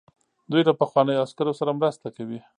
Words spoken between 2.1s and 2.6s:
کوي.